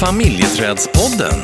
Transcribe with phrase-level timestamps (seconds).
[0.00, 1.38] Familjeträdspodden.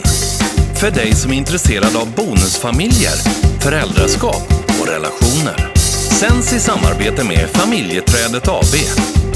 [0.81, 3.17] För dig som är intresserad av bonusfamiljer,
[3.61, 4.47] föräldraskap
[4.81, 5.75] och relationer.
[6.21, 8.75] Sänds i samarbete med Familjeträdet AB.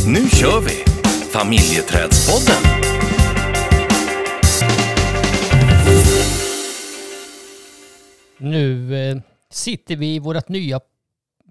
[0.06, 0.84] Nu kör vi!
[1.30, 2.62] Familjeträdspodden.
[8.38, 9.16] Nu eh,
[9.50, 10.80] sitter vi i vårt nya,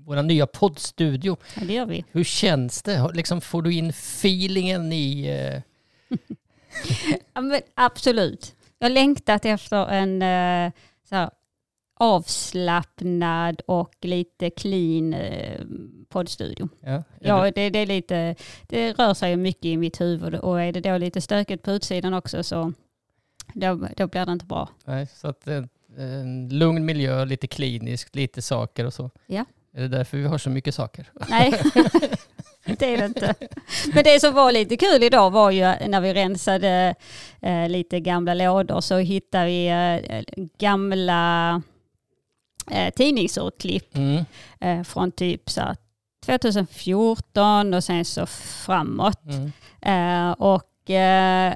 [0.05, 1.37] våra nya poddstudio.
[1.55, 2.05] Ja, det gör vi.
[2.11, 3.11] Hur känns det?
[3.13, 5.27] Liksom, får du in feelingen i...
[5.27, 5.61] Eh,
[7.33, 8.55] Ja, absolut.
[8.79, 10.71] Jag har längtat efter en eh,
[11.09, 11.29] så här,
[11.99, 15.61] avslappnad och lite clean eh,
[16.09, 16.69] poddstudio.
[16.81, 18.35] ja, Ja, det, det, är lite,
[18.67, 22.13] det rör sig mycket i mitt huvud och är det då lite stökigt på utsidan
[22.13, 22.73] också så
[23.53, 24.69] då, då blir det inte bra.
[24.85, 25.63] nej, så att, eh,
[25.97, 29.11] en lugn miljö, lite kliniskt, lite saker och så.
[29.25, 29.45] Ja.
[29.73, 31.11] Är det därför vi har så mycket saker?
[31.29, 31.61] Nej,
[32.79, 33.33] det är det inte.
[33.93, 36.95] Men det som var lite kul idag var ju när vi rensade
[37.41, 40.21] eh, lite gamla lådor så hittade vi eh,
[40.59, 41.61] gamla
[42.71, 44.25] eh, tidningsurklipp Mm.
[44.59, 45.75] eh, från typ så här
[46.25, 48.25] 2014 och sen så
[48.65, 49.19] framåt.
[49.25, 49.51] Mm.
[49.81, 51.53] Eh, och eh,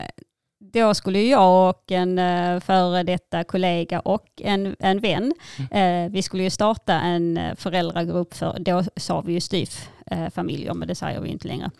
[0.73, 5.33] då skulle jag och en eh, före detta kollega och en, en vän,
[5.71, 10.87] eh, vi skulle ju starta en eh, föräldragrupp för, då sa vi ju styvfamiljer, men
[10.87, 11.71] det säger vi inte längre.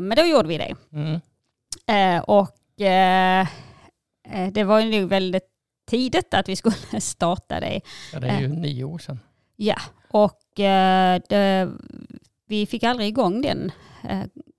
[0.00, 0.74] Men då gjorde vi det.
[0.92, 1.20] Mm.
[2.26, 2.56] Och
[4.52, 5.48] det var ju nog väldigt
[5.86, 7.80] tidigt att vi skulle starta det.
[8.12, 9.20] Ja, det är ju nio år sedan.
[9.56, 9.76] Ja,
[10.08, 11.70] och det,
[12.48, 13.72] vi fick aldrig igång den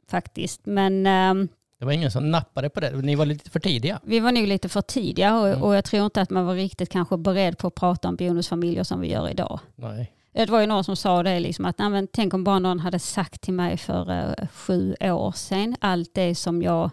[0.10, 0.66] faktiskt.
[0.66, 1.50] Men eh,
[1.80, 2.92] Det var ingen som nappade på det.
[2.92, 4.00] Ni var lite för tidiga.
[4.04, 5.64] vi var nog lite för tidiga och, Mm.
[5.64, 8.84] och jag tror inte att man var riktigt kanske beredd på att prata om bonusfamiljer
[8.84, 9.60] som vi gör idag.
[9.76, 10.14] Nej.
[10.34, 12.80] Det var ju någon som sa det, liksom att Nej, men tänk om bara någon
[12.80, 16.90] hade sagt till mig för eh, sju år sedan allt det som jag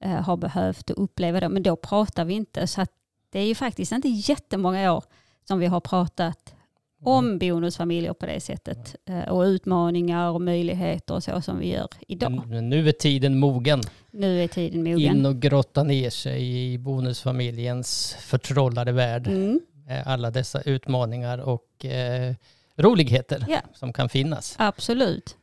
[0.00, 1.48] eh, har behövt och uppleva då.
[1.48, 2.66] Men då pratar vi inte.
[2.66, 2.86] Så
[3.30, 5.04] det är ju faktiskt inte jättemånga år
[5.48, 6.54] som vi har pratat
[7.04, 8.96] om bonusfamiljer på det sättet.
[9.08, 12.42] Eh, och utmaningar och möjligheter och så som vi gör idag.
[12.46, 13.80] Men, nu är tiden mogen.
[14.10, 15.16] Nu är tiden mogen.
[15.16, 19.26] In och grotta ner sig i bonusfamiljens förtrollade värld.
[19.26, 19.60] Mm,
[20.06, 22.34] Alla dessa utmaningar och eh,
[22.76, 23.58] roligheter Ja.
[23.74, 24.54] som kan finnas.
[24.58, 25.36] absolut.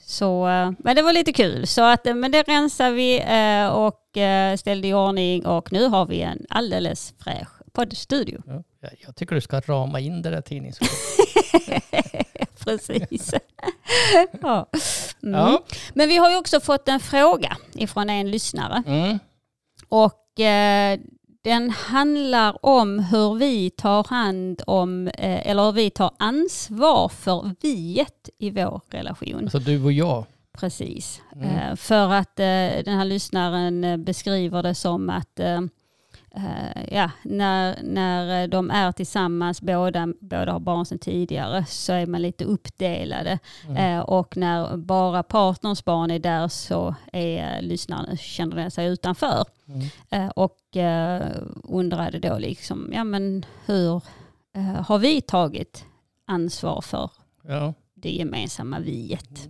[0.00, 1.66] Så, eh, men det var lite kul.
[1.66, 3.20] Så att, eh, men det rensar vi
[3.72, 3.98] och
[4.58, 8.42] ställde i ordning och nu har vi en alldeles fräsch poddstudio.
[8.46, 8.62] Ja,
[9.06, 12.58] jag- tycker du ska rama in det där tidningsurklippet.
[12.64, 13.34] Precis.
[14.42, 14.66] ja.
[15.22, 15.34] Mm.
[15.40, 15.62] Ja.
[15.94, 19.18] Men vi har ju också fått en fråga ifrån en lyssnare Mm.
[19.88, 20.98] och eh,
[21.44, 27.50] den handlar om hur vi tar hand om, eh, eller hur vi tar ansvar för
[27.60, 29.38] viet i vår relation.
[29.42, 30.24] Alltså du och jag.
[30.58, 31.20] Precis.
[31.36, 31.48] Mm.
[31.48, 35.60] Eh, för att eh, den här lyssnaren beskriver det som att eh,
[36.90, 42.22] ja, när, när de är tillsammans, båda, båda har barn sedan tidigare, så är man
[42.22, 43.38] lite uppdelade.
[43.68, 43.76] Mm.
[43.76, 48.86] Eh, och när bara partners barn är där så är eh, lyssnaren, känner den sig
[48.86, 49.44] utanför.
[49.68, 49.86] Mm.
[50.10, 51.22] Eh, och eh,
[51.64, 54.02] undrade då liksom, ja men hur
[54.56, 55.84] eh, har vi tagit
[56.26, 57.10] ansvar för
[57.48, 57.74] Ja.
[57.94, 59.48] det gemensamma viet?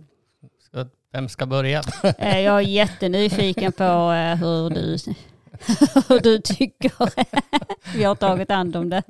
[0.59, 1.81] Ska, vem ska börja?
[2.17, 4.97] Eh, Jag är jättenyfiken på eh, hur du,
[6.09, 6.91] hur du tycker
[7.97, 9.03] vi har tagit hand om det.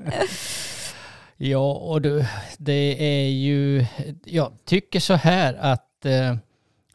[1.37, 2.25] Ja, och du,
[2.57, 3.85] det är ju...
[4.25, 6.35] Jag tycker så här att eh,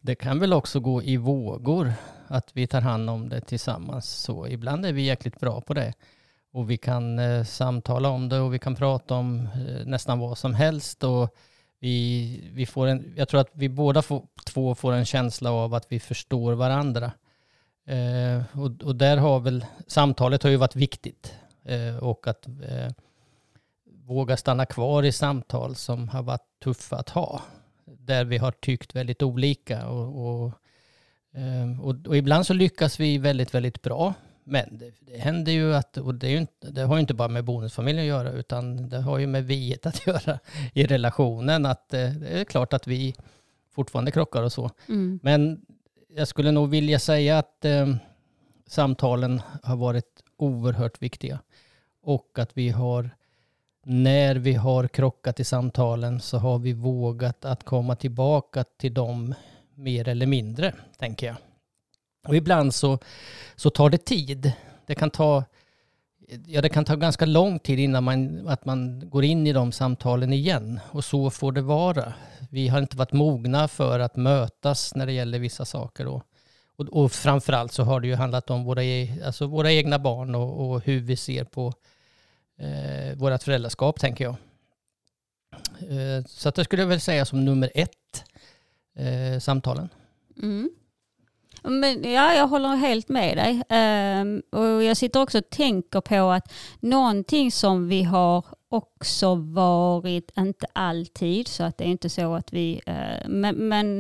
[0.00, 1.92] det kan väl också gå i vågor
[2.28, 4.10] att vi tar hand om det tillsammans.
[4.10, 5.92] Så ibland är vi jäkligt bra på det.
[6.52, 10.38] Och vi kan eh, samtala om det och vi kan prata om eh, nästan vad
[10.38, 11.04] som helst.
[11.04, 11.34] Och
[11.80, 15.74] vi, vi får en, jag tror att vi båda får, två får en känsla av
[15.74, 17.12] att vi förstår varandra.
[17.88, 21.34] Eh, och, och där har väl samtalet har ju varit viktigt.
[21.64, 22.92] Eh, och att eh,
[24.06, 27.42] våga stanna kvar i samtal som har varit tuffa att ha.
[27.84, 29.88] Där vi har tyckt väldigt olika.
[29.88, 30.52] Och, och,
[31.34, 34.14] eh, och, och ibland så lyckas vi väldigt, väldigt bra.
[34.44, 37.14] Men det, det händer ju att, och det, är ju inte, det har ju inte
[37.14, 40.38] bara med bonusfamiljen att göra, utan det har ju med viet att göra
[40.74, 41.66] i relationen.
[41.66, 43.14] Att eh, det är klart att vi
[43.70, 44.70] fortfarande krockar och så.
[44.88, 45.20] Mm.
[45.22, 45.60] Men
[46.14, 47.94] jag skulle nog vilja säga att eh,
[48.66, 51.38] samtalen har varit oerhört viktiga.
[52.02, 53.10] Och att vi har,
[53.84, 59.34] när vi har krockat i samtalen så har vi vågat att komma tillbaka till dem
[59.74, 61.36] mer eller mindre, tänker jag.
[62.26, 62.98] Och ibland så,
[63.56, 64.52] så tar det tid.
[64.86, 65.44] Det kan ta,
[66.46, 69.72] ja, det kan ta ganska lång tid innan man, att man går in i de
[69.72, 70.80] samtalen igen.
[70.90, 72.12] Och så får det vara.
[72.50, 76.06] Vi har inte varit mogna för att mötas när det gäller vissa saker.
[76.06, 76.22] Och,
[76.76, 80.34] och, och framförallt så har det ju handlat om våra, e, alltså våra egna barn
[80.34, 81.72] och, och hur vi ser på
[82.58, 84.36] eh, vårt föräldraskap, tänker jag.
[85.90, 88.24] Eh, så att det skulle jag väl säga som nummer ett,
[88.96, 89.88] eh, samtalen.
[90.42, 90.70] Mm.
[91.62, 93.62] Men, ja, jag håller helt med dig.
[94.20, 100.30] Um, och jag sitter också och tänker på att någonting som vi har också varit,
[100.38, 103.98] inte alltid, så att det är inte så att vi, uh, men, men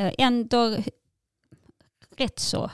[0.00, 0.76] uh, ändå
[2.16, 2.70] rätt så,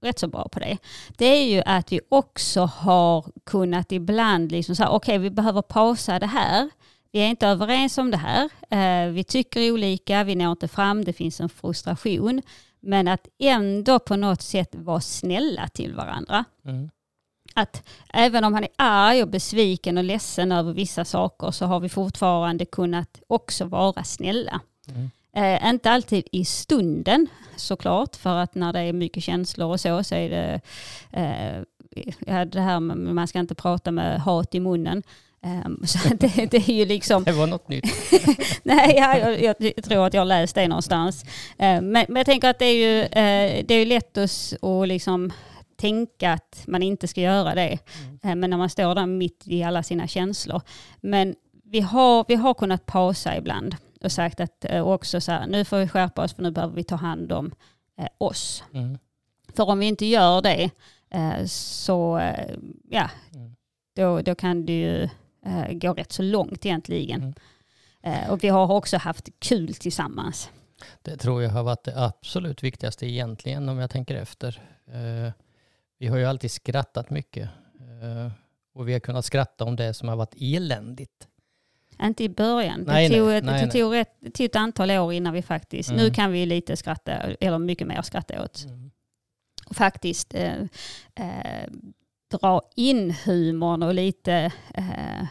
[0.00, 0.78] rätt så bra på det.
[1.16, 5.62] Det är ju att vi också har kunnat ibland liksom säga, okej okay, vi behöver
[5.62, 6.70] pausa det här.
[7.12, 8.44] Vi är inte överens om det här.
[8.72, 12.42] Uh, vi tycker olika, vi når inte fram, det finns en frustration.
[12.82, 16.44] Men att ändå på något sätt vara snälla till varandra.
[16.64, 16.90] Mm.
[17.54, 21.80] Att även om han är arg och besviken och ledsen över vissa saker så har
[21.80, 24.60] vi fortfarande kunnat också vara snälla.
[24.88, 25.10] Mm.
[25.34, 27.26] Eh, inte alltid i stunden
[27.56, 30.60] såklart, för att när det är mycket känslor och så, så är det,
[31.10, 35.02] eh, det här med man ska inte prata med hat i munnen.
[35.46, 37.24] Um, så det, det, är ju liksom...
[37.24, 37.84] Det var något nytt.
[38.62, 41.24] Nej, ja, jag, jag, tror att jag har läst det någonstans.
[41.24, 41.28] Uh,
[41.58, 45.32] men, men, jag tänker att det är ju, uh, det är lätt att, liksom
[45.76, 47.78] tänka att man inte ska göra det.
[48.04, 48.18] Mm.
[48.24, 50.62] Uh, men när man står där mitt i alla sina känslor.
[51.00, 51.34] Men
[51.64, 55.78] vi har, vi har kunnat pausa ibland och sagt att också så här, nu får
[55.78, 57.52] vi skärpa oss för nu behöver vi ta hand om
[58.18, 58.64] oss.
[58.74, 58.98] Mm.
[59.56, 60.70] För om vi inte gör det
[61.48, 62.20] så,
[62.88, 63.54] ja, mm.
[63.96, 65.08] då, då kan det ju
[65.46, 67.22] eh, går rätt så långt egentligen.
[67.22, 67.34] Mm.
[68.02, 70.50] Eh, och vi har också haft kul tillsammans.
[71.02, 74.62] Det tror jag har varit det absolut viktigaste egentligen om jag tänker efter.
[74.86, 75.32] Eh,
[75.98, 77.48] vi har ju alltid skrattat mycket.
[77.80, 78.32] Eh,
[78.74, 81.28] och vi har kunnat skratta om det som har varit eländigt.
[82.02, 82.84] Inte i början.
[82.86, 85.90] Nej, det tog, nej, nej, det tog, ett, tog ett antal år innan vi faktiskt,
[85.90, 86.02] mm.
[86.02, 88.64] nu kan vi lite skratta, eller mycket mer skratta åt.
[88.64, 88.90] Mm.
[89.66, 90.60] Och faktiskt eh,
[91.14, 91.68] eh,
[92.32, 95.26] dra in humorn och lite eh,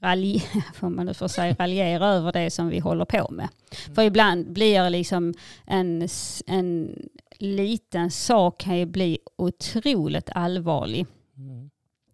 [0.00, 3.48] ralj, får man nu får säga, raljera över det som vi håller på med.
[3.86, 3.94] Mm.
[3.94, 5.34] För ibland blir liksom
[5.66, 6.08] en,
[6.46, 6.98] en
[7.38, 11.06] liten sak kan ju bli otroligt allvarlig.
[11.36, 11.70] Mm.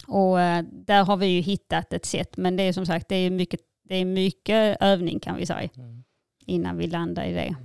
[0.06, 3.16] Och äh, där har vi ju hittat ett sätt, men det är som sagt det
[3.16, 6.04] är mycket, det är mycket övning kan vi säga mm.
[6.46, 7.56] innan vi landar i det.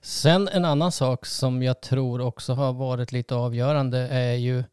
[0.00, 4.64] Sen en annan sak som jag tror också har varit lite avgörande är ju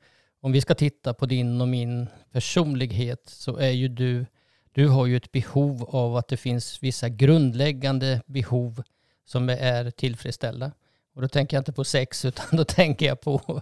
[0.44, 4.26] om vi ska titta på din och min personlighet så är ju du,
[4.72, 8.84] du har ju ett behov av att det finns vissa grundläggande behov
[9.26, 10.72] som är tillfredsställda.
[11.16, 13.62] Och då tänker jag inte på sex utan då tänker jag på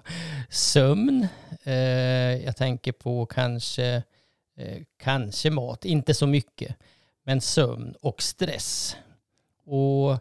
[0.50, 1.28] sömn.
[1.64, 1.74] Eh,
[2.46, 4.04] jag tänker på kanske,
[4.58, 6.76] eh, kanske mat, inte så mycket.
[7.24, 8.96] Men sömn och stress.
[9.66, 10.20] Och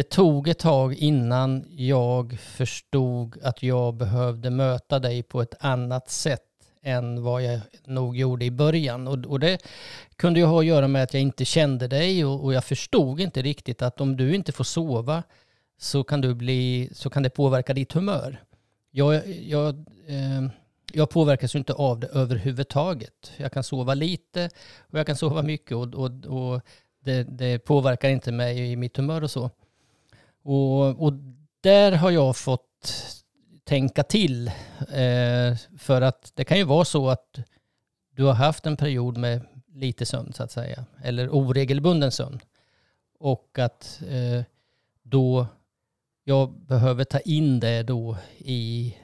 [0.00, 6.10] det tog ett tag innan jag förstod att jag behövde möta dig på ett annat
[6.10, 6.42] sätt
[6.82, 9.08] än vad jag nog gjorde i början.
[9.08, 9.62] Och, och det
[10.16, 13.20] kunde ju ha att göra med att jag inte kände dig och, och, jag förstod
[13.20, 15.22] inte riktigt att om du inte får sova
[15.78, 18.42] så kan, du bli, så kan det påverka ditt humör.
[18.90, 19.68] Jag, jag,
[20.06, 20.50] eh,
[20.92, 23.32] jag påverkas ju inte av det överhuvudtaget.
[23.36, 24.50] Jag kan sova lite
[24.80, 26.60] och jag kan sova mycket och, och, och
[27.04, 29.50] det, det påverkar inte mig i mitt humör och så.
[30.42, 31.12] Och, och
[31.60, 32.94] där har jag fått
[33.64, 34.48] tänka till.
[34.78, 37.38] Eh, för att det kan ju vara så att
[38.10, 40.84] du har haft en period med lite sömn så att säga.
[41.02, 42.40] Eller oregelbunden sömn.
[43.18, 44.44] Och att eh,
[45.02, 45.46] då
[46.24, 48.96] jag behöver ta in det då i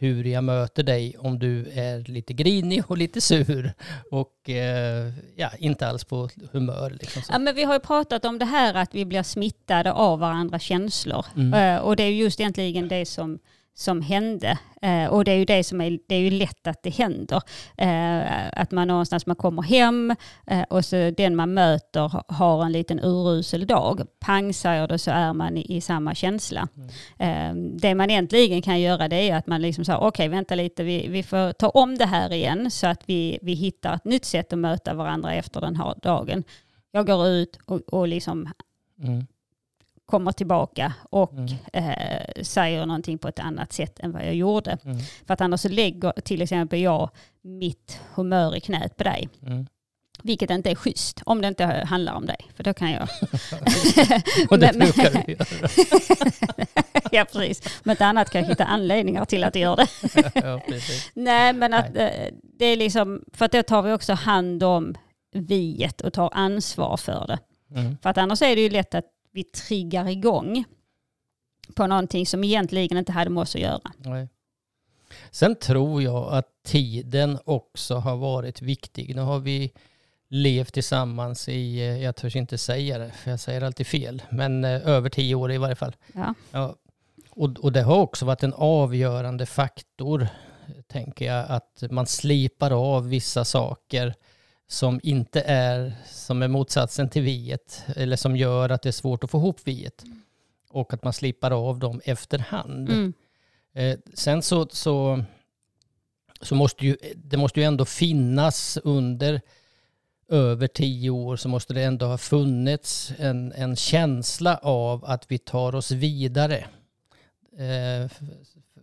[0.00, 3.72] hur jag möter dig om du är lite grinig och lite sur
[4.10, 6.90] och eh, ja, inte alls på humör.
[6.90, 10.18] Liksom ja, men vi har ju pratat om det här att vi blir smittade av
[10.18, 11.26] varandras känslor.
[11.36, 11.54] Mm.
[11.54, 13.38] Eh, och det är just egentligen det som
[13.80, 14.58] som hände.
[14.82, 17.42] Eh, och det är ju det som är, det är ju lätt att det händer.
[17.76, 20.14] Eh, att man någonstans man kommer hem
[20.46, 24.02] eh, och så den man möter har en liten urusel dag.
[24.20, 26.68] Pang säger det så är man i, i samma känsla.
[26.76, 26.88] Mm.
[27.18, 30.54] Eh, det man egentligen kan göra det är att man liksom säger okej okay, vänta
[30.54, 34.04] lite vi, vi får ta om det här igen så att vi, vi hittar ett
[34.04, 36.44] nytt sätt att möta varandra efter den här dagen.
[36.92, 38.48] Jag går ut och, och liksom
[39.02, 39.26] mm
[40.10, 41.48] kommer tillbaka och mm.
[41.72, 44.78] eh, säger någonting på ett annat sätt än vad jag gjorde.
[44.84, 44.98] Mm.
[45.26, 47.10] För att annars så lägger till exempel jag
[47.42, 49.28] mitt humör i knät på dig.
[49.46, 49.66] Mm.
[50.22, 52.36] Vilket inte är schysst om det inte handlar om dig.
[52.54, 53.02] För då kan jag...
[54.50, 55.46] och det brukar du göra.
[57.10, 57.80] ja, precis.
[57.84, 59.86] Om inte annat kan jag hitta anledningar till att du gör det.
[60.44, 60.60] ja,
[61.14, 62.26] Nej, men att Nej.
[62.26, 63.24] Eh, det är liksom...
[63.32, 64.94] För att då tar vi också hand om
[65.32, 67.38] viet och tar ansvar för det.
[67.80, 67.98] Mm.
[68.02, 70.64] För att annars är det ju lätt att vi triggar igång.
[71.74, 73.92] på någonting som egentligen inte hade med oss att göra.
[73.96, 74.28] Nej.
[75.30, 79.16] Sen tror jag att tiden också har varit viktig.
[79.16, 79.72] Nu har vi
[80.28, 84.64] levt tillsammans i, eh, jag törs inte säga det, för jag säger alltid fel, men
[84.64, 85.96] eh, över tio år i varje fall.
[86.14, 86.34] Ja.
[86.50, 86.76] Ja,
[87.30, 90.28] och, och det har också varit en avgörande faktor,
[90.86, 94.14] tänker jag, att man slipar av vissa saker
[94.70, 99.24] som inte är, som är motsatsen till viet, eller som gör att det är svårt
[99.24, 100.04] att få ihop viet.
[100.68, 102.88] Och att man slipar av dem efterhand.
[102.88, 103.12] Mm.
[103.72, 105.24] Eh, sen så, så,
[106.40, 109.40] så måste ju, det måste ju ändå finnas under
[110.28, 115.38] över tio år så måste det ändå ha funnits en, en känsla av att vi
[115.38, 116.64] tar oss vidare.
[117.58, 118.10] Eh,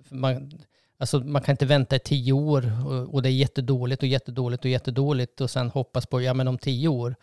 [0.09, 0.51] man,
[0.97, 4.65] alltså man kan inte vänta i tio år och, och det är jättedåligt och jättedåligt
[4.65, 7.15] och jättedåligt och sen hoppas på, ja men om tio år,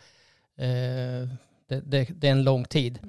[0.57, 1.29] eh,
[1.67, 2.99] det, det, det är en lång tid.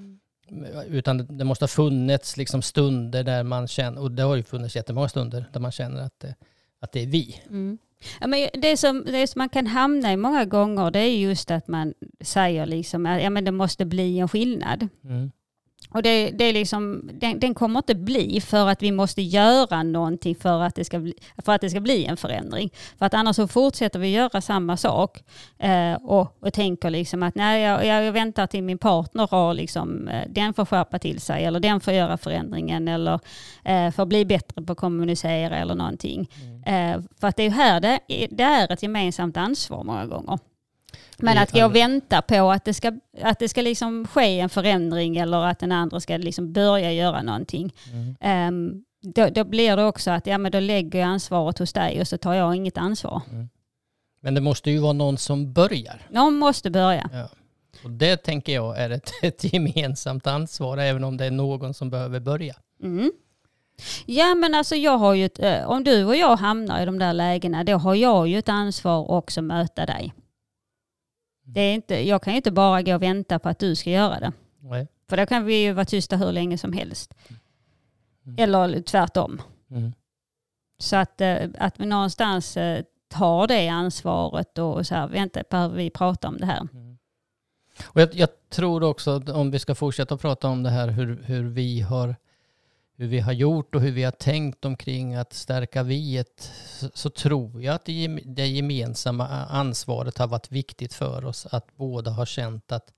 [0.87, 4.42] Utan det, det måste ha funnits liksom stunder där man känner, och det har ju
[4.42, 6.35] funnits jättemånga stunder där man känner att det,
[6.80, 7.40] att det är vi.
[7.50, 7.78] Mm.
[8.20, 11.50] Ja, men det, som, det som man kan hamna i många gånger det är just
[11.50, 14.88] att man säger liksom att ja, men det måste bli en skillnad.
[15.04, 15.32] Mm.
[15.90, 19.83] Och det, det är liksom, den, den kommer inte bli för att vi måste göra
[19.83, 21.14] någonting för att det ska bli,
[21.45, 22.71] för att det ska bli en förändring.
[22.99, 25.25] För att annars så fortsätter vi göra samma sak
[25.59, 30.09] eh, och, och tänker liksom att nej, jag, jag väntar till min partner har liksom,
[30.09, 33.21] eh, den får skärpa till sig eller den får göra förändringen eller
[33.64, 36.28] eh, får bli bättre på att kommunicera eller någonting.
[36.66, 40.38] Eh, för att det är här det, det är ett gemensamt ansvar många gånger.
[41.19, 44.49] Men att gå och vänta på att det ska, att det ska liksom ske en
[44.49, 47.75] förändring eller att den andra ska liksom börja göra någonting.
[47.93, 48.17] Mm.
[48.21, 52.00] Ehm, då, då blir det också att ja, men då lägger jag ansvaret hos dig
[52.00, 53.23] och så tar jag inget ansvar.
[54.21, 56.07] Men det måste ju vara någon som börjar.
[56.11, 57.11] Någon måste börja.
[57.12, 57.29] Ja.
[57.85, 61.91] Och det tänker jag är ett, ett gemensamt ansvar, även om det är någon som
[61.91, 62.55] behöver börja.
[62.83, 63.12] Mm.
[64.07, 66.99] Ja men alltså jag har ju, ett, eh, om du och jag hamnar i de
[66.99, 70.12] där lägena, då har jag ju ett ansvar också att möta dig.
[71.49, 73.91] Det är inte, jag kan ju inte bara gå och vänta på att du ska
[73.91, 74.33] göra det.
[74.61, 74.88] Nej.
[75.09, 77.15] För då kan vi ju vara tysta hur länge som helst.
[78.26, 78.37] Mm.
[78.38, 79.43] Eller tvärtom.
[79.71, 79.93] Mm.
[80.79, 85.76] Så att, eh, att vi någonstans eh, tar det ansvaret och så här, vänta, behöver
[85.76, 86.69] vi prata om det här?
[87.85, 91.23] Och jag, jag tror också att om vi ska fortsätta prata om det här hur,
[91.23, 92.17] hur, vi har,
[92.97, 97.11] hur vi har gjort och hur vi har tänkt omkring att stärka viet så, så
[97.11, 97.85] tror jag att
[98.25, 102.93] det, gemensamma ansvaret har varit viktigt för oss att båda har känt att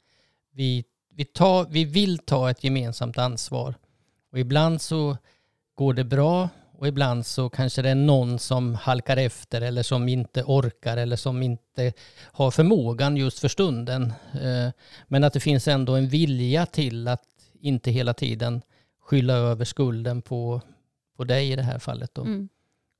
[0.52, 3.74] vi, vi, tar, vi vill ta ett gemensamt ansvar.
[4.32, 5.16] Och ibland så
[5.74, 10.08] går det bra och ibland så kanske det är någon som halkar efter eller som
[10.08, 14.12] inte orkar eller som inte har förmågan just för stunden.
[14.42, 14.70] Eh,
[15.08, 17.22] men att det finns ändå en vilja till att
[17.60, 18.62] inte hela tiden
[19.08, 20.60] skylla över skulden på,
[21.16, 22.10] på dig i det här fallet.
[22.14, 22.22] Då.
[22.22, 22.48] Mm.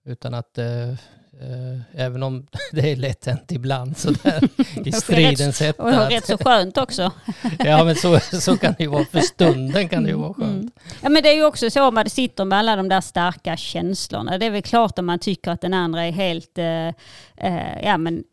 [0.06, 4.48] Utan att eh, eh, även om det är lätt hänt ibland sådär
[4.88, 5.82] i stridens Och hetta.
[6.04, 7.12] att- rätt så skönt också.
[7.58, 10.52] Ja men så, så kan det ju vara för stunden kan det ju vara skönt.
[10.54, 10.70] Mm.
[11.02, 13.56] Ja, men det är ju också så om man sitter med alla de där starka
[13.56, 14.38] känslorna.
[14.38, 16.88] Det är väl klart om man tycker att den andra är helt, eh,
[17.36, 18.24] eh, ja men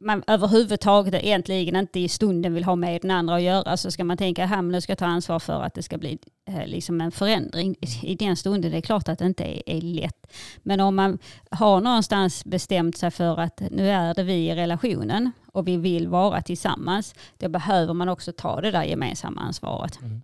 [0.00, 4.04] man överhuvudtaget egentligen inte i stunden vill ha med den andra att göra så ska
[4.04, 7.00] man tänka att nu ska jag ta ansvar för att det ska bli eh, liksom
[7.00, 7.76] en förändring.
[8.02, 10.32] I, den stunden det är klart att det inte är, är lätt.
[10.62, 11.18] Men om man
[11.50, 16.08] har någonstans bestämt sig för att nu är det vi i relationen och vi vill
[16.08, 20.00] vara tillsammans, då behöver man också ta det där gemensamma ansvaret.
[20.00, 20.22] Mm.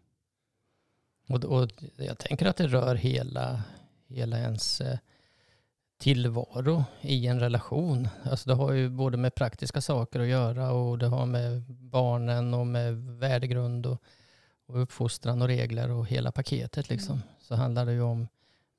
[1.29, 3.63] Och, och jag tänker att det rör hela,
[4.09, 4.99] hela ens eh,
[5.99, 8.09] tillvaro i en relation.
[8.23, 12.55] Alltså det har ju både med praktiska saker att göra och det har med barnen
[12.55, 14.03] och med värdegrund och,
[14.67, 17.23] och uppfostran och regler och hela paketet liksom.
[17.41, 18.29] Så handlar det ju om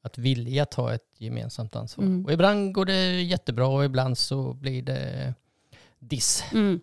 [0.01, 2.05] att vilja ta ett gemensamt ansvar.
[2.05, 2.25] Mm.
[2.25, 5.33] Och ibland går det jättebra och ibland så blir det
[5.99, 6.43] diss.
[6.53, 6.79] Mm.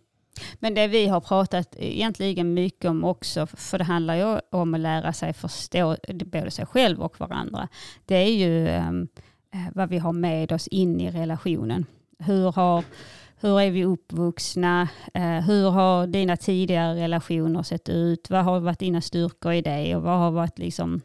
[0.55, 4.81] Men det vi har pratat egentligen mycket om också, för det handlar ju om att
[4.81, 7.69] lära sig förstå både sig själv och varandra,
[8.05, 9.23] det är ju ehm, eh,
[9.55, 11.87] Eh, vad vi har med oss in i relationen.
[12.19, 12.85] Hur, har,
[13.41, 14.89] hur är vi uppvuxna?
[15.15, 18.31] Eh, hur har dina tidigare relationer sett ut?
[18.31, 21.01] Vad har varit dina styrkor i det och vad har varit liksom,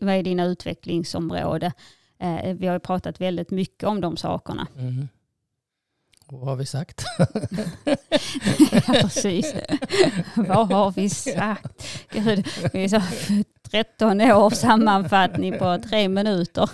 [0.00, 1.72] vad är dina utvecklingsområden?
[2.18, 4.66] Eh, vi har ju pratat väldigt mycket om de sakerna.
[4.76, 5.08] Mm.
[6.32, 7.04] Och vad har vi sagt?
[8.70, 9.54] Ja, precis.
[10.34, 11.88] Vad har vi sagt?
[12.12, 13.00] Gud, vi är så
[13.70, 16.70] 13 år sammanfattning på tre minuter.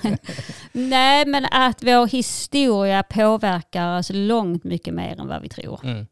[0.73, 5.81] Nej, men att vår historia påverkar oss långt mycket mer än vad vi tror.
[5.85, 6.07] Mm.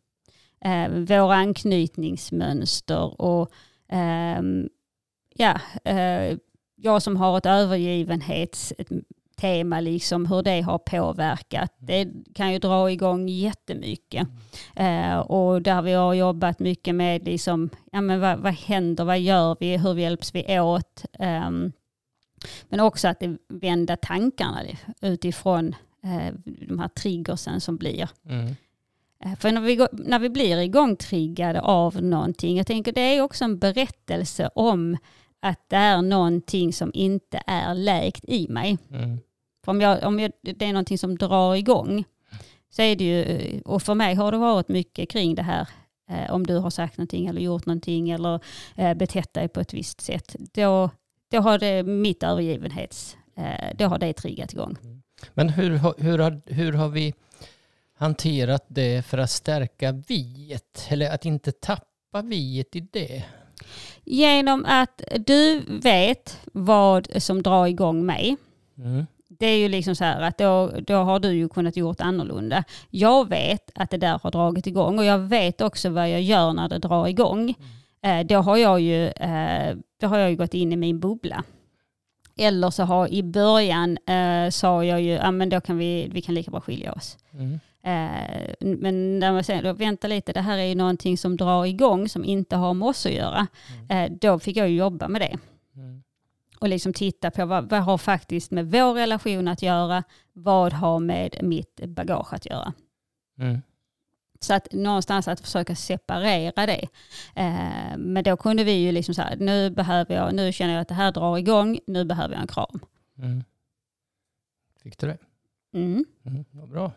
[0.64, 3.50] Eh, våra anknytningsmönster och
[3.88, 4.68] ehm,
[5.34, 6.36] ja, eh,
[6.76, 7.46] jag som har ett
[9.42, 11.72] övergivenhetstema, liksom hur det har påverkat.
[11.78, 14.28] Det kan ju dra igång jättemycket.
[14.76, 19.20] Eh, och där vi har jobbat mycket med liksom, ja, men vad, vad händer, vad
[19.20, 21.04] gör vi, hur hjälps vi åt?
[21.18, 21.72] Um,
[22.68, 24.62] men också att vända tankarna
[25.00, 26.34] utifrån eh,
[26.68, 28.08] de här triggersen som blir.
[28.26, 28.56] Mm.
[29.24, 33.44] Eh, för när vi, när vi blir igångtriggade av någonting, jag tänker det är också
[33.44, 34.96] en berättelse om
[35.42, 38.78] att det är någonting som inte är läkt i mig.
[38.90, 39.18] Mm.
[39.64, 42.04] För om, jag, om jag, det är någonting som drar igång
[42.70, 45.68] så är det ju, och för mig har det varit mycket kring det här,
[46.10, 48.40] eh, om du har sagt någonting eller gjort någonting eller
[48.76, 50.90] eh, betett dig på ett visst sätt, då,
[51.30, 54.76] då har det mitt övergivenhets, eh, då har det triggat igång.
[55.34, 57.14] Men hur, hur, har, hur har vi
[57.94, 60.86] hanterat det för att stärka viet?
[60.88, 63.24] Eller att inte tappa viet i det?
[64.04, 68.36] Genom att du vet vad som drar igång mig.
[68.78, 69.06] Mm.
[69.42, 72.64] Det är ju liksom så här att då, då har du ju kunnat gjort annorlunda.
[72.90, 76.52] Jag vet att det där har dragit igång och jag vet också vad jag gör
[76.52, 77.54] när det drar igång.
[78.02, 78.20] Mm.
[78.20, 81.42] Eh, då, har jag ju, eh, då har jag ju gått in i min bubbla.
[82.36, 86.22] Eller så har i början eh, sa jag ju, ja men då kan vi, vi
[86.22, 87.18] kan lika bra skilja oss.
[87.32, 87.60] Mm.
[87.84, 92.08] Eh, men när man säger, vänta lite, det här är ju någonting som drar igång
[92.08, 93.46] som inte har med oss att göra.
[93.90, 94.12] Mm.
[94.12, 95.38] Eh, då fick jag jobba med det.
[95.76, 96.02] Mm.
[96.62, 100.98] Och liksom titta på vad, vad har faktiskt med vår relation att göra, vad har
[101.00, 102.72] med mitt bagage att göra.
[103.38, 103.62] Mm.
[104.40, 106.88] Så att någonstans att försöka separera det.
[107.34, 110.88] Eh, men då kunde vi ju liksom säga, nu behöver jag, nu känner jag att
[110.88, 112.80] det här drar igång, nu behöver jag en kram.
[113.18, 113.44] Mm.
[114.82, 115.18] Fick du det?
[115.74, 116.04] Mm.
[116.24, 116.92] mm vad bra.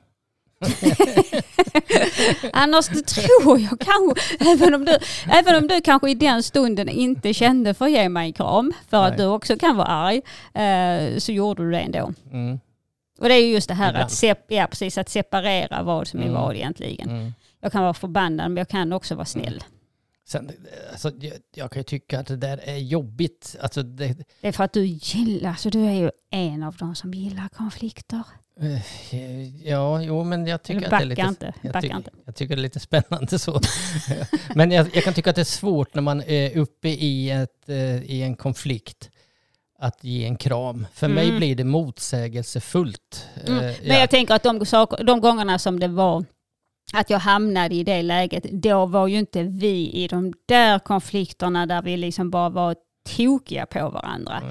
[2.53, 4.97] Annars det tror jag kanske, även om, du,
[5.31, 8.73] även om du kanske i den stunden inte kände för att ge mig en kram,
[8.89, 9.11] för Nej.
[9.11, 10.21] att du också kan vara arg,
[10.53, 12.13] eh, så gjorde du det ändå.
[12.31, 12.59] Mm.
[13.19, 16.23] Och det är just det här att, sep ja, precis, att separera vad som är
[16.23, 16.35] mm.
[16.35, 17.09] vad egentligen.
[17.09, 17.33] Mm.
[17.61, 19.63] Jag kan vara förbannad men jag kan också vara snäll.
[20.27, 20.51] Sen,
[20.91, 23.55] alltså, jag, jag, kan ju tycka att det där är jobbigt.
[23.61, 24.17] Alltså, det...
[24.41, 27.49] det är för att du gillar, alltså du är ju en av de som gillar
[27.49, 28.23] konflikter.
[28.61, 31.21] Eh, ja, jo men jag tycker att det är lite...
[31.21, 31.53] Inte.
[31.61, 32.11] Jag, ty inte.
[32.25, 33.61] jag tycker det är lite spännande så.
[34.55, 37.69] men jag, jag, kan tycka att det är svårt när man är uppe i, ett,
[37.69, 39.09] eh, i en konflikt
[39.79, 40.87] att ge en kram.
[40.93, 41.15] För mm.
[41.15, 43.29] mig blir det motsägelsefullt.
[43.47, 43.59] Mm.
[43.59, 43.99] Men ja.
[43.99, 46.25] jag tänker att de, saker, de gångerna som det var
[46.93, 51.65] att jag hamnade i det läget, då var ju inte vi i de där konflikterna
[51.65, 52.75] där vi liksom bara var
[53.15, 54.41] tokiga på varandra.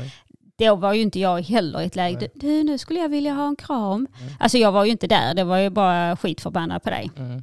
[0.59, 0.69] Nej.
[0.69, 3.49] Då var ju inte jag heller i ett läge, du nu skulle jag vilja ha
[3.49, 4.07] en kram.
[4.21, 4.33] Mm.
[4.41, 7.11] Alltså jag var ju inte där, det var ju bara skitförbannad på dig.
[7.17, 7.43] Mm.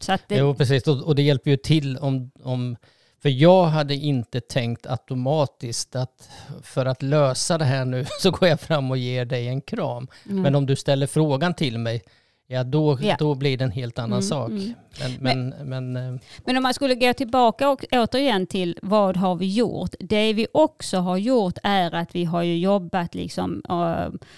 [0.00, 0.36] Så att det...
[0.36, 2.76] Jo precis, och det hjälper ju till om, om
[3.22, 6.28] för jag hade inte tänkt automatiskt att
[6.62, 10.08] för att lösa det här nu så går jag fram och ger dig en kram.
[10.26, 10.42] Mm.
[10.42, 12.02] Men om du ställer frågan till mig,
[12.50, 13.16] ja då, ja.
[13.18, 14.50] då blir det en helt annan mm, sak.
[14.50, 14.74] Mm.
[15.00, 19.16] Men, men, men, men, eh, men, om man skulle gå tillbaka och återigen till vad
[19.16, 19.94] har vi gjort?
[19.98, 23.62] Det vi också har gjort är att vi har ju jobbat, liksom,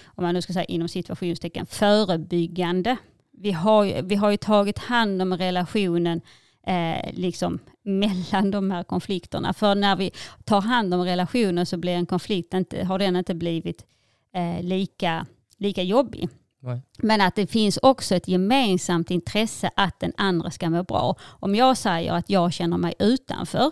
[0.05, 2.97] om man nu ska säga inom situationstecken, förebyggande.
[3.37, 6.21] Vi har, vi har ju tagit hand om relationen
[6.67, 9.53] eh, liksom mellan de här konflikterna.
[9.53, 10.11] För när vi
[10.45, 13.85] tar hand om relationen så blir en konflikt inte, har den inte blivit
[14.35, 15.25] eh, lika,
[15.57, 16.29] lika jobbig.
[16.63, 16.81] Nej.
[16.97, 21.15] Men att det finns också ett gemensamt intresse att den andra ska må bra.
[21.21, 23.71] Om jag säger att jag känner mig utanför,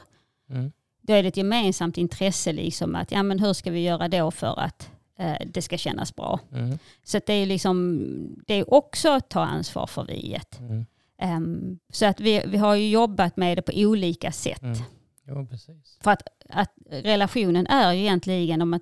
[0.49, 0.71] mm.
[1.01, 4.31] då är det ett gemensamt intresse liksom att ja, men hur ska vi göra då
[4.31, 6.39] för att eh, det ska kännas bra.
[6.51, 6.79] Mm.
[7.03, 7.99] Så det är, liksom,
[8.47, 10.59] det är också att ta ansvar för viet.
[10.59, 10.85] Mm.
[11.21, 14.61] Um, så att vi, vi har ju jobbat med det på olika sätt.
[14.61, 15.47] Mm.
[15.47, 15.97] Precis.
[16.01, 18.79] För att, att relationen är ju egentligen, om man,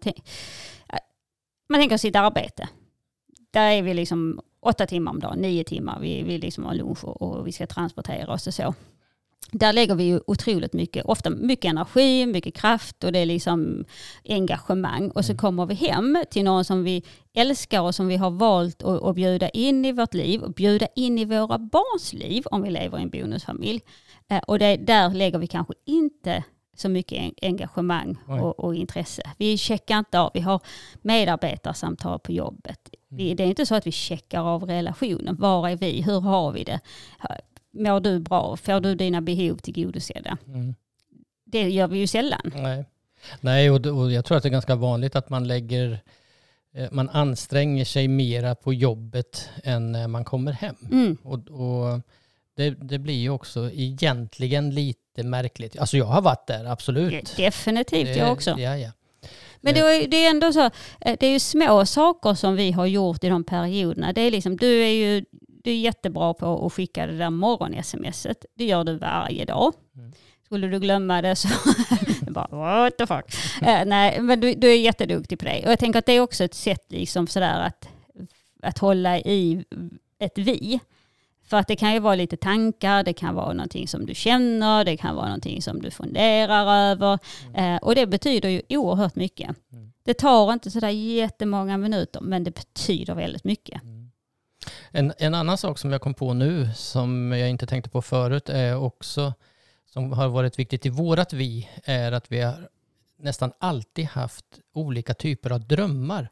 [1.70, 2.68] man tänker sitt arbete,
[3.58, 7.06] där är vi liksom åtta timmar om dagen, nio timmar, vi, vi liksom har lunch
[7.06, 8.74] och, och vi ska transportera oss och så
[9.52, 13.86] där lägger vi ju otroligt mycket, ofta mycket energi, mycket kraft och det är liksom
[14.30, 15.12] engagemang.
[15.12, 15.38] Och så mm.
[15.38, 19.16] kommer vi hem till någon som vi älskar och som vi har valt att, att
[19.16, 23.00] bjuda in i vårt liv och bjuda in i våra barns liv om vi lever
[23.00, 23.82] i en bonusfamilj.
[24.30, 26.44] Eh, och det, där lägger vi kanske inte
[26.80, 29.22] så mycket engagemang och, och, intresse.
[29.38, 30.62] Vi checkar inte av, vi har
[31.02, 32.90] medarbetarsamtal på jobbet.
[33.10, 33.38] Vi, mm.
[33.38, 35.36] det är inte så att vi checkar av relationen.
[35.36, 36.02] Var är vi?
[36.02, 36.80] Hur har vi det?
[37.78, 38.58] mår du bra?
[38.58, 40.38] Får du dina behov tillgodosedda?
[40.48, 40.76] Mm.
[41.46, 42.52] Det gör vi ju sällan.
[42.56, 42.86] Nej,
[43.42, 46.00] Nej och, och jag tror att det är ganska vanligt att man lägger
[46.74, 50.76] eh, man anstränger sig mera på jobbet än när man kommer hem.
[50.92, 51.18] Mm.
[51.24, 52.02] Och, och
[52.58, 55.80] det, det, blir ju också egentligen lite märkligt.
[55.80, 57.36] Alltså jag har varit där, absolut.
[57.38, 58.56] Definitivt, jag också.
[58.60, 58.92] Ja, ja.
[59.62, 60.66] Men det är, det är ändå så,
[61.02, 64.14] eh, det är ju små saker som vi har gjort i de perioderna.
[64.14, 65.26] Det är liksom, du är ju
[65.64, 68.46] du är jättebra på att skicka det där morgon-smset.
[68.56, 69.74] Det gör du varje dag.
[69.96, 70.12] Mm.
[70.46, 71.48] Skulle du glömma det så
[72.32, 73.26] bara what the fuck.
[73.62, 75.64] Eh, nej, men du, du är jätteduktig på det.
[75.66, 77.90] Och jag tänker att det är också ett sätt liksom sådär att,
[78.64, 79.66] att hålla i
[80.20, 80.80] ett vi.
[81.48, 84.86] För att det kan ju vara lite tankar, det kan vara någonting som du känner,
[84.86, 87.20] det kan vara någonting som du funderar över.
[87.54, 89.50] Eh, och det betyder ju oerhört mycket.
[89.74, 89.92] Mm.
[90.04, 93.82] Det tar inte sådär jättemånga minuter, men det betyder väldigt mycket.
[94.92, 98.50] En, en annan sak som jag kom på nu som jag inte tänkte på förut
[98.50, 99.34] är också
[99.86, 102.70] som har varit viktigt i vårat vi är att vi har
[103.20, 106.30] nästan alltid haft olika typer av drömmar.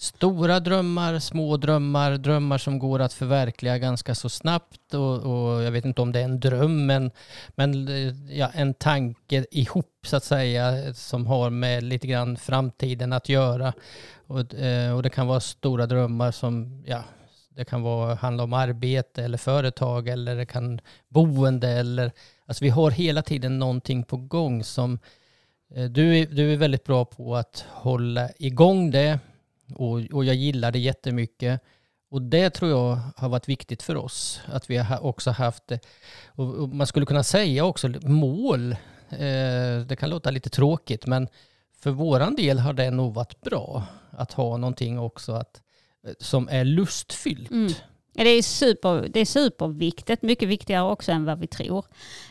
[0.00, 5.70] Stora drömmar, små drömmar, drömmar som går att förverkliga ganska så snabbt och, och jag
[5.70, 7.10] vet inte om det är en dröm men,
[7.48, 7.88] men
[8.28, 13.72] ja, en tanke ihop så att säga som har med lite grann framtiden att göra.
[14.26, 17.04] Och, eh, och det kan vara stora drömmar som ja,
[17.56, 22.12] det kan vara, handla om arbete eller företag eller det kan boende eller
[22.46, 24.98] alltså vi har hela tiden någonting på gång som
[25.74, 29.18] eh, du är, du är väldigt bra på att hålla igång det
[29.74, 31.60] och, och jag gillar det jättemycket.
[32.10, 34.40] Och det tror jag har varit viktigt för oss.
[34.46, 35.78] Att vi har också haft, eh,
[36.26, 38.72] och, man skulle kunna säga också mål.
[39.10, 41.28] Eh, det kan låta lite tråkigt men
[41.78, 45.62] för våran del har det nog varit bra att ha någonting också att,
[46.06, 47.50] eh, som är lustfyllt.
[47.50, 47.72] Mm.
[48.24, 51.84] Det är, super, det är superviktigt, mycket viktigare också än vad vi tror.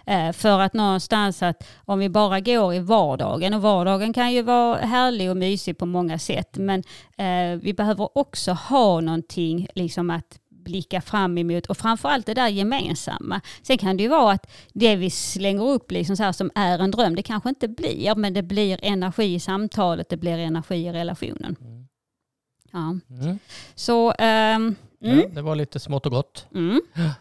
[0.05, 4.41] Eh, för att någonstans att om vi bara går i vardagen, och vardagen kan ju
[4.41, 6.83] vara härlig och mysig på många sätt, men
[7.17, 12.47] eh, vi behöver också ha någonting liksom att blicka fram emot och framförallt det där
[12.47, 13.41] gemensamma.
[13.61, 16.79] Sen kan det ju vara att det vi slänger upp liksom så här som är
[16.79, 20.75] en dröm, det kanske inte blir, men det blir energi i samtalet, det blir energi
[20.75, 21.55] i relationen.
[22.71, 22.95] Ja.
[23.09, 23.39] Mm.
[23.75, 26.45] Så, ehm, mm, Ja, det var lite smått och gott.
[26.55, 26.81] mm.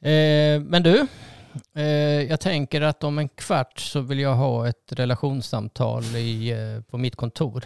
[0.00, 1.06] Eh, men du,
[1.76, 1.84] eh,
[2.22, 6.98] jag tänker att om en kvart så vill jag ha ett relationssamtal i, eh, på
[6.98, 7.64] mitt kontor.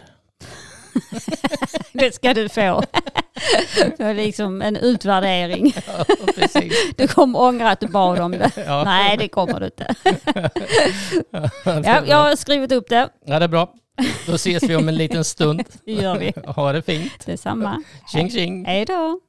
[1.93, 2.83] Det ska du få.
[3.97, 5.73] Det är liksom en utvärdering.
[5.87, 6.05] Ja.
[6.97, 8.51] Du kommer ångra att du bad om det.
[8.55, 8.83] Ja.
[8.83, 9.95] Nej, det kommer du inte.
[11.63, 13.09] Ja, jag har skrivit upp det.
[13.25, 13.73] ja, det är bra.
[14.27, 15.63] Då ses vi om en liten stund.
[15.85, 16.33] Det gör vi.
[16.45, 17.25] Ha det fint.
[17.25, 17.83] Detsamma.
[18.13, 18.65] Tjing tjing.
[18.65, 19.19] Hej då.